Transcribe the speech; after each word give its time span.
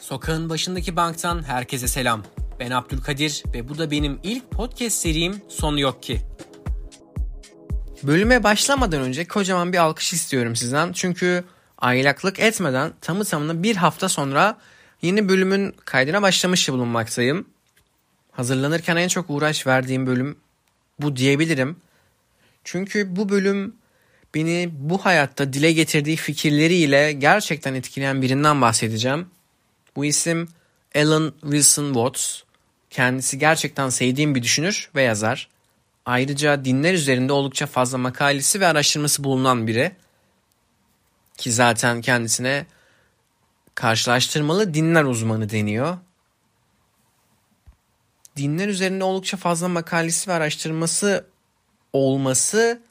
Sokağın 0.00 0.48
başındaki 0.48 0.96
banktan 0.96 1.42
herkese 1.42 1.88
selam. 1.88 2.22
Ben 2.60 2.70
Abdülkadir 2.70 3.42
ve 3.54 3.68
bu 3.68 3.78
da 3.78 3.90
benim 3.90 4.18
ilk 4.22 4.50
podcast 4.50 4.96
serim 4.96 5.42
Sonu 5.48 5.80
Yok 5.80 6.02
Ki. 6.02 6.20
Bölüme 8.02 8.44
başlamadan 8.44 9.00
önce 9.02 9.28
kocaman 9.28 9.72
bir 9.72 9.78
alkış 9.78 10.12
istiyorum 10.12 10.56
sizden. 10.56 10.92
Çünkü 10.92 11.44
aylaklık 11.78 12.40
etmeden 12.40 12.92
tamı 13.00 13.24
tamına 13.24 13.62
bir 13.62 13.76
hafta 13.76 14.08
sonra 14.08 14.58
yeni 15.02 15.28
bölümün 15.28 15.74
kaydına 15.84 16.22
başlamış 16.22 16.68
bulunmaktayım. 16.68 17.48
Hazırlanırken 18.32 18.96
en 18.96 19.08
çok 19.08 19.30
uğraş 19.30 19.66
verdiğim 19.66 20.06
bölüm 20.06 20.36
bu 21.00 21.16
diyebilirim. 21.16 21.76
Çünkü 22.64 23.16
bu 23.16 23.28
bölüm 23.28 23.74
beni 24.34 24.70
bu 24.72 24.98
hayatta 24.98 25.52
dile 25.52 25.72
getirdiği 25.72 26.16
fikirleriyle 26.16 27.12
gerçekten 27.12 27.74
etkileyen 27.74 28.22
birinden 28.22 28.60
bahsedeceğim. 28.60 29.26
Bu 29.96 30.04
isim 30.04 30.48
Alan 30.96 31.32
Wilson 31.40 31.86
Watts. 31.86 32.42
Kendisi 32.90 33.38
gerçekten 33.38 33.88
sevdiğim 33.88 34.34
bir 34.34 34.42
düşünür 34.42 34.90
ve 34.94 35.02
yazar. 35.02 35.48
Ayrıca 36.06 36.64
dinler 36.64 36.94
üzerinde 36.94 37.32
oldukça 37.32 37.66
fazla 37.66 37.98
makalesi 37.98 38.60
ve 38.60 38.66
araştırması 38.66 39.24
bulunan 39.24 39.66
biri. 39.66 39.96
Ki 41.36 41.52
zaten 41.52 42.00
kendisine 42.00 42.66
karşılaştırmalı 43.74 44.74
dinler 44.74 45.04
uzmanı 45.04 45.50
deniyor. 45.50 45.98
Dinler 48.36 48.68
üzerinde 48.68 49.04
oldukça 49.04 49.36
fazla 49.36 49.68
makalesi 49.68 50.30
ve 50.30 50.34
araştırması 50.34 51.26
olması 51.92 52.82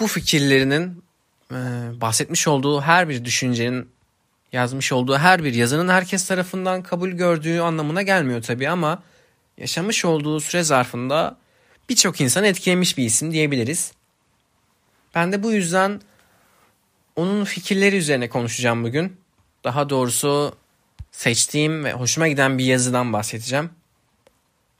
bu 0.00 0.06
fikirlerinin 0.06 1.04
bahsetmiş 2.00 2.48
olduğu 2.48 2.80
her 2.80 3.08
bir 3.08 3.24
düşüncenin 3.24 3.90
yazmış 4.52 4.92
olduğu 4.92 5.18
her 5.18 5.44
bir 5.44 5.54
yazının 5.54 5.88
herkes 5.88 6.26
tarafından 6.26 6.82
kabul 6.82 7.10
gördüğü 7.10 7.60
anlamına 7.60 8.02
gelmiyor 8.02 8.42
tabii 8.42 8.68
ama 8.68 9.02
yaşamış 9.58 10.04
olduğu 10.04 10.40
süre 10.40 10.62
zarfında 10.62 11.36
birçok 11.88 12.20
insan 12.20 12.44
etkilemiş 12.44 12.98
bir 12.98 13.04
isim 13.04 13.32
diyebiliriz. 13.32 13.92
Ben 15.14 15.32
de 15.32 15.42
bu 15.42 15.52
yüzden 15.52 16.00
onun 17.16 17.44
fikirleri 17.44 17.96
üzerine 17.96 18.28
konuşacağım 18.28 18.84
bugün. 18.84 19.16
Daha 19.64 19.90
doğrusu 19.90 20.56
seçtiğim 21.12 21.84
ve 21.84 21.92
hoşuma 21.92 22.28
giden 22.28 22.58
bir 22.58 22.64
yazıdan 22.64 23.12
bahsedeceğim. 23.12 23.70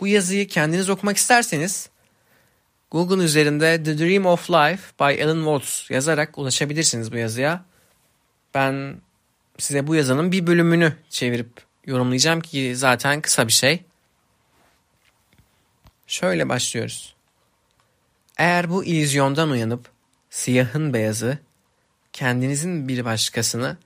Bu 0.01 0.07
yazıyı 0.07 0.49
kendiniz 0.49 0.91
okumak 0.91 1.17
isterseniz 1.17 1.91
Google 2.91 3.25
üzerinde 3.25 3.83
The 3.83 3.99
Dream 3.99 4.27
of 4.27 4.51
Life 4.51 4.83
by 5.01 5.25
Alan 5.25 5.39
Watts 5.39 5.91
yazarak 5.91 6.39
ulaşabilirsiniz 6.39 7.13
bu 7.13 7.17
yazıya. 7.17 7.65
Ben 8.55 8.97
size 9.61 9.87
bu 9.87 9.95
yazının 9.95 10.33
bir 10.33 10.47
bölümünü 10.47 10.93
çevirip 11.11 11.51
yorumlayacağım 11.87 12.41
ki 12.41 12.77
zaten 12.77 13.21
kısa 13.21 13.47
bir 13.47 13.53
şey. 13.53 13.85
Şöyle 16.07 16.49
başlıyoruz. 16.49 17.15
Eğer 18.39 18.71
bu 18.71 18.85
illüzyondan 18.85 19.51
uyanıp 19.51 19.91
siyahın 20.31 20.95
beyazı, 20.95 21.39
kendinizin 22.13 22.89
bir 22.89 23.05
başkasını 23.05 23.77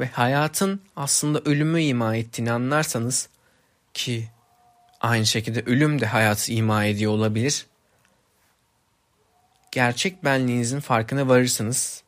ve 0.00 0.06
hayatın 0.06 0.80
aslında 0.96 1.40
ölümü 1.44 1.82
ima 1.82 2.16
ettiğini 2.16 2.52
anlarsanız 2.52 3.28
ki 3.94 4.28
aynı 5.00 5.26
şekilde 5.26 5.62
ölüm 5.66 6.00
de 6.00 6.06
hayatı 6.06 6.52
ima 6.52 6.84
ediyor 6.84 7.12
olabilir. 7.12 7.66
Gerçek 9.72 10.24
benliğinizin 10.24 10.80
farkına 10.80 11.28
varırsınız. 11.28 12.02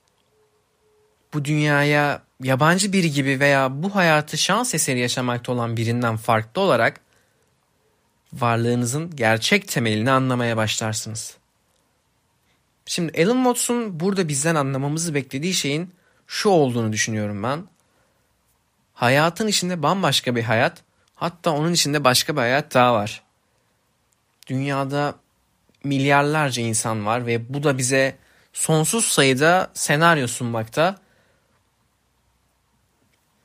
Bu 1.35 1.45
dünyaya 1.45 2.23
yabancı 2.43 2.93
biri 2.93 3.13
gibi 3.13 3.41
veya 3.41 3.83
bu 3.83 3.95
hayatı 3.95 4.39
şans 4.39 4.75
eseri 4.75 4.99
yaşamakta 4.99 5.53
olan 5.53 5.77
birinden 5.77 6.17
farklı 6.17 6.63
olarak 6.63 7.01
varlığınızın 8.33 9.17
gerçek 9.17 9.69
temelini 9.69 10.11
anlamaya 10.11 10.57
başlarsınız. 10.57 11.37
Şimdi 12.87 13.23
Alan 13.23 13.37
Watts'un 13.37 14.01
burada 14.01 14.29
bizden 14.29 14.55
anlamamızı 14.55 15.15
beklediği 15.15 15.55
şeyin 15.55 15.95
şu 16.27 16.49
olduğunu 16.49 16.93
düşünüyorum 16.93 17.43
ben. 17.43 17.65
Hayatın 18.95 19.49
içinde 19.49 19.83
bambaşka 19.83 20.37
bir 20.37 20.43
hayat, 20.43 20.83
hatta 21.15 21.51
onun 21.51 21.73
içinde 21.73 22.05
başka 22.05 22.37
bir 22.37 22.41
hayat 22.41 22.75
daha 22.75 22.95
var. 22.95 23.23
Dünyada 24.47 25.15
milyarlarca 25.85 26.63
insan 26.63 27.07
var 27.07 27.27
ve 27.27 27.55
bu 27.55 27.63
da 27.63 27.79
bize 27.79 28.17
sonsuz 28.53 29.05
sayıda 29.05 29.71
senaryo 29.75 30.27
sunmakta 30.27 30.97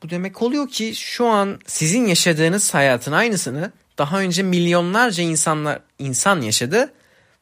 bu 0.03 0.09
demek 0.09 0.41
oluyor 0.41 0.69
ki 0.69 0.95
şu 0.95 1.27
an 1.27 1.59
sizin 1.67 2.05
yaşadığınız 2.05 2.73
hayatın 2.73 3.11
aynısını 3.11 3.71
daha 3.97 4.19
önce 4.19 4.43
milyonlarca 4.43 5.23
insanlar 5.23 5.79
insan 5.99 6.41
yaşadı 6.41 6.93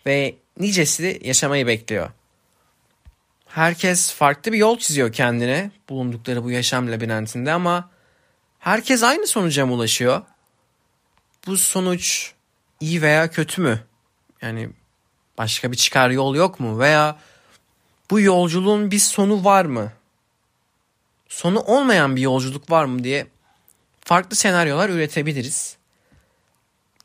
ve 0.05 0.35
nicesi 0.59 1.21
yaşamayı 1.23 1.67
bekliyor. 1.67 2.09
Herkes 3.47 4.13
farklı 4.13 4.53
bir 4.53 4.57
yol 4.57 4.77
çiziyor 4.77 5.13
kendine 5.13 5.71
bulundukları 5.89 6.44
bu 6.44 6.51
yaşam 6.51 6.91
labirentinde 6.91 7.51
ama 7.51 7.89
herkes 8.59 9.03
aynı 9.03 9.27
sonuca 9.27 9.65
mı 9.65 9.73
ulaşıyor? 9.73 10.21
Bu 11.47 11.57
sonuç 11.57 12.33
iyi 12.79 13.01
veya 13.01 13.31
kötü 13.31 13.61
mü? 13.61 13.79
Yani 14.41 14.69
başka 15.38 15.71
bir 15.71 15.77
çıkar 15.77 16.09
yol 16.09 16.35
yok 16.35 16.59
mu? 16.59 16.79
Veya 16.79 17.19
bu 18.11 18.19
yolculuğun 18.19 18.91
bir 18.91 18.99
sonu 18.99 19.45
var 19.45 19.65
mı? 19.65 19.91
Sonu 21.30 21.59
olmayan 21.59 22.16
bir 22.16 22.22
yolculuk 22.22 22.72
var 22.72 22.86
mı 22.86 23.03
diye 23.03 23.28
farklı 24.02 24.36
senaryolar 24.36 24.90
üretebiliriz. 24.90 25.78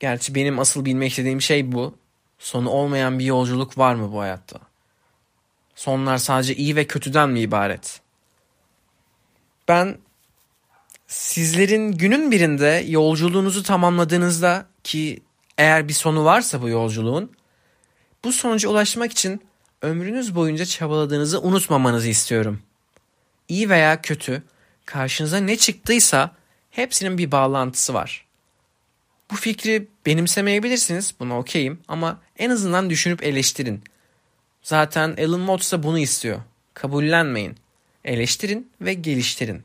Gerçi 0.00 0.34
benim 0.34 0.58
asıl 0.58 0.84
bilmek 0.84 1.10
istediğim 1.10 1.42
şey 1.42 1.72
bu. 1.72 1.94
Sonu 2.38 2.70
olmayan 2.70 3.18
bir 3.18 3.24
yolculuk 3.24 3.78
var 3.78 3.94
mı 3.94 4.12
bu 4.12 4.20
hayatta? 4.20 4.58
Sonlar 5.74 6.18
sadece 6.18 6.54
iyi 6.54 6.76
ve 6.76 6.86
kötüden 6.86 7.30
mi 7.30 7.40
ibaret? 7.40 8.00
Ben 9.68 9.98
sizlerin 11.06 11.92
günün 11.92 12.30
birinde 12.30 12.84
yolculuğunuzu 12.88 13.62
tamamladığınızda 13.62 14.66
ki 14.84 15.22
eğer 15.58 15.88
bir 15.88 15.92
sonu 15.92 16.24
varsa 16.24 16.62
bu 16.62 16.68
yolculuğun 16.68 17.32
bu 18.24 18.32
sonuca 18.32 18.68
ulaşmak 18.68 19.12
için 19.12 19.42
ömrünüz 19.82 20.34
boyunca 20.34 20.64
çabaladığınızı 20.64 21.40
unutmamanızı 21.40 22.08
istiyorum 22.08 22.62
iyi 23.50 23.68
veya 23.70 24.02
kötü, 24.02 24.42
karşınıza 24.84 25.36
ne 25.36 25.56
çıktıysa 25.56 26.36
hepsinin 26.70 27.18
bir 27.18 27.30
bağlantısı 27.30 27.94
var. 27.94 28.26
Bu 29.30 29.36
fikri 29.36 29.88
benimsemeyebilirsiniz, 30.06 31.14
buna 31.20 31.38
okeyim 31.38 31.80
ama 31.88 32.20
en 32.38 32.50
azından 32.50 32.90
düşünüp 32.90 33.22
eleştirin. 33.22 33.82
Zaten 34.62 35.16
Alan 35.18 35.38
Watts 35.38 35.72
da 35.72 35.82
bunu 35.82 35.98
istiyor. 35.98 36.40
Kabullenmeyin, 36.74 37.56
eleştirin 38.04 38.70
ve 38.80 38.94
geliştirin. 38.94 39.62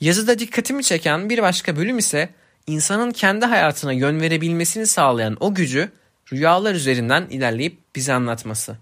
Yazıda 0.00 0.38
dikkatimi 0.38 0.84
çeken 0.84 1.30
bir 1.30 1.42
başka 1.42 1.76
bölüm 1.76 1.98
ise 1.98 2.28
insanın 2.66 3.10
kendi 3.10 3.46
hayatına 3.46 3.92
yön 3.92 4.20
verebilmesini 4.20 4.86
sağlayan 4.86 5.36
o 5.40 5.54
gücü 5.54 5.90
rüyalar 6.32 6.74
üzerinden 6.74 7.26
ilerleyip 7.30 7.78
bize 7.96 8.12
anlatması. 8.12 8.76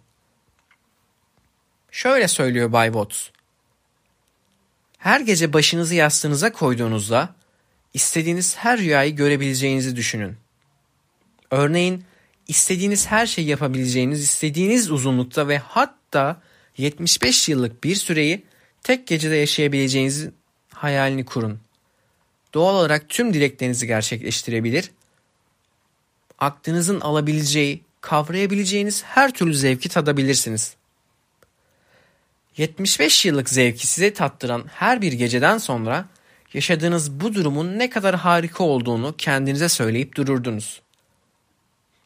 Şöyle 1.91 2.29
söylüyor 2.29 2.73
Bay 2.73 2.87
Watts. 2.87 3.36
Her 5.07 5.21
gece 5.21 5.53
başınızı 5.53 5.95
yastığınıza 5.95 6.53
koyduğunuzda 6.53 7.35
istediğiniz 7.95 8.57
her 8.57 8.79
rüyayı 8.79 9.17
görebileceğinizi 9.17 9.97
düşünün. 9.97 10.37
Örneğin 11.51 12.05
istediğiniz 12.49 13.07
her 13.07 13.27
şeyi 13.27 13.49
yapabileceğiniz 13.49 14.23
istediğiniz 14.23 14.91
uzunlukta 14.91 15.49
ve 15.49 15.59
hatta 15.59 16.43
75 16.77 17.49
yıllık 17.49 17.85
bir 17.85 17.95
süreyi 17.95 18.45
tek 18.83 19.07
gecede 19.07 19.37
yaşayabileceğiniz 19.37 20.29
hayalini 20.73 21.25
kurun. 21.25 21.61
Doğal 22.55 22.75
olarak 22.75 23.09
tüm 23.09 23.35
dileklerinizi 23.35 23.87
gerçekleştirebilir. 23.87 24.91
Aklınızın 26.39 27.01
alabileceği, 27.01 27.83
kavrayabileceğiniz 28.01 29.05
her 29.05 29.33
türlü 29.33 29.55
zevki 29.55 29.89
tadabilirsiniz. 29.89 30.77
75 32.57 33.25
yıllık 33.25 33.51
zevki 33.51 33.87
size 33.87 34.13
tattıran 34.15 34.65
her 34.69 35.03
bir 35.03 35.13
geceden 35.13 35.59
sonra 35.59 36.05
yaşadığınız 36.55 37.21
bu 37.21 37.35
durumun 37.35 37.79
ne 37.79 37.91
kadar 37.91 38.15
harika 38.17 38.65
olduğunu 38.65 39.15
kendinize 39.19 39.69
söyleyip 39.69 40.17
dururdunuz. 40.17 40.83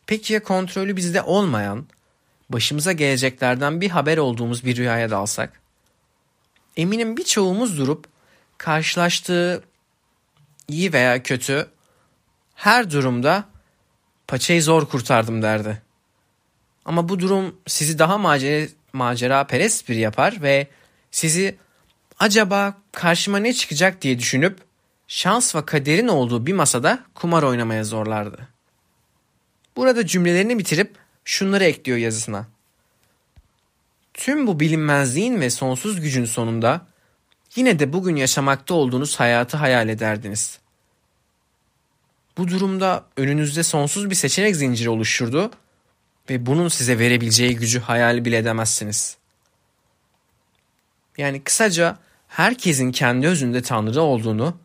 Peki 0.06 0.32
ya 0.32 0.43
kontrolü 0.43 0.97
bizde 0.97 1.23
olmayan, 1.23 1.87
başımıza 2.50 2.93
geleceklerden 2.93 3.81
bir 3.81 3.91
haber 3.91 4.19
olduğumuz 4.19 4.64
bir 4.64 4.76
rüyaya 4.76 5.11
dalsak? 5.11 5.61
Eminim 6.76 7.17
birçoğumuz 7.17 7.79
durup 7.79 8.05
karşılaştığı 8.58 9.62
iyi 10.69 10.93
veya 10.93 11.23
kötü 11.23 11.67
her 12.55 12.91
durumda 12.91 13.44
paçayı 14.26 14.62
zor 14.62 14.88
kurtardım 14.88 15.43
derdi. 15.43 15.82
Ama 16.85 17.08
bu 17.08 17.20
durum 17.20 17.56
sizi 17.67 17.99
daha 17.99 18.19
macera, 18.19 18.67
macera 18.93 19.47
perest 19.47 19.89
bir 19.89 19.97
yapar 19.97 20.43
ve 20.43 20.67
sizi 21.11 21.57
acaba 22.19 22.75
karşıma 22.93 23.39
ne 23.39 23.53
çıkacak 23.53 24.03
diye 24.03 24.19
düşünüp 24.19 24.59
şans 25.09 25.55
ve 25.55 25.65
kaderin 25.65 26.09
olduğu 26.09 26.47
bir 26.47 26.53
masada 26.53 27.05
kumar 27.15 27.43
oynamaya 27.43 27.85
zorlardı. 27.85 28.49
Burada 29.77 30.07
cümlelerini 30.07 30.59
bitirip 30.59 30.95
şunları 31.25 31.65
ekliyor 31.65 31.99
yazısına. 31.99 32.47
Tüm 34.15 34.47
bu 34.47 34.61
bilinmezliğin 34.61 35.41
ve 35.41 35.51
sonsuz 35.51 36.01
gücün 36.01 36.25
sonunda 36.25 36.87
yine 37.57 37.79
de 37.79 37.93
bugün 37.93 38.17
yaşamakta 38.17 38.75
olduğunuz 38.75 39.21
hayatı 39.21 39.57
hayal 39.57 39.89
ederdiniz. 39.89 40.59
Bu 42.39 42.49
durumda 42.49 43.05
önünüzde 43.17 43.63
sonsuz 43.63 44.11
bir 44.11 44.15
seçenek 44.15 44.57
zinciri 44.57 44.89
oluşurdu 44.89 45.51
ve 46.31 46.46
bunun 46.46 46.69
size 46.69 46.99
verebileceği 46.99 47.56
gücü 47.56 47.81
hayal 47.81 48.25
bile 48.25 48.37
edemezsiniz. 48.37 49.17
Yani 51.19 51.43
kısaca 51.43 51.99
herkesin 52.28 52.93
kendi 52.93 53.26
özünde 53.26 53.62
Tanrı 53.62 54.02
olduğunu 54.02 54.56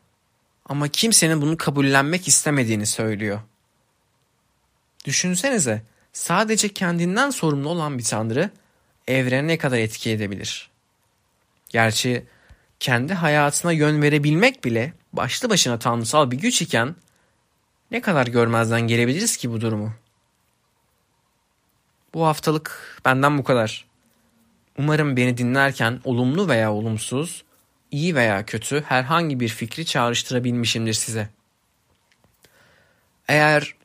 ama 0.66 0.88
kimsenin 0.88 1.42
bunu 1.42 1.58
kabullenmek 1.58 2.28
istemediğini 2.28 2.86
söylüyor. 2.86 3.40
Düşünsenize 5.06 5.82
sadece 6.14 6.70
kendinden 6.70 7.30
sorumlu 7.30 7.70
olan 7.70 7.98
bir 7.98 8.04
Tanrı 8.04 8.50
evrene 9.08 9.48
ne 9.48 9.58
kadar 9.58 9.78
etki 9.78 10.12
edebilir? 10.12 10.70
Gerçi 11.70 12.26
kendi 12.80 13.14
hayatına 13.14 13.72
yön 13.72 14.02
verebilmek 14.02 14.64
bile 14.64 14.94
başlı 15.14 15.50
başına 15.50 15.80
tanrısal 15.80 16.32
bir 16.32 16.38
güç 16.38 16.62
iken 16.62 16.96
ne 17.92 18.02
kadar 18.02 18.28
görmezden 18.28 18.82
gelebiliriz 18.82 19.38
ki 19.38 19.52
bu 19.52 19.62
durumu? 19.62 19.94
Bu 22.16 22.26
haftalık 22.26 23.00
benden 23.06 23.38
bu 23.38 23.44
kadar. 23.44 23.86
Umarım 24.78 25.18
beni 25.18 25.38
dinlerken 25.38 26.00
olumlu 26.04 26.48
veya 26.48 26.74
olumsuz, 26.74 27.44
iyi 27.92 28.16
veya 28.16 28.46
kötü 28.46 28.82
herhangi 28.82 29.40
bir 29.40 29.48
fikri 29.48 29.86
çağrıştırabilmişimdir 29.86 30.94
size. 30.94 31.30
Eğer 33.28 33.76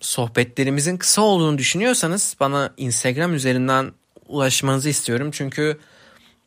sohbetlerimizin 0.00 0.96
kısa 0.96 1.22
olduğunu 1.22 1.58
düşünüyorsanız 1.58 2.36
bana 2.40 2.74
Instagram 2.76 3.34
üzerinden 3.34 3.92
ulaşmanızı 4.28 4.88
istiyorum. 4.88 5.30
Çünkü 5.32 5.78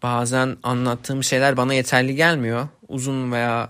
bazen 0.04 0.58
anlattığım 0.64 1.24
şeyler 1.24 1.58
bana 1.58 1.74
yeterli 1.74 2.16
gelmiyor. 2.16 2.68
Uzun 2.88 3.32
veya 3.32 3.70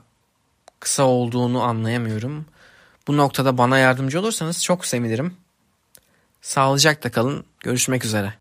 kısa 0.80 1.04
olduğunu 1.04 1.62
anlayamıyorum. 1.62 2.46
Bu 3.07 3.18
noktada 3.18 3.57
bana 3.57 3.78
yardımcı 3.78 4.19
olursanız 4.19 4.63
çok 4.63 4.86
sevinirim. 4.86 5.49
Sağlıcakla 6.41 7.12
kalın. 7.12 7.45
Görüşmek 7.59 8.06
üzere. 8.06 8.33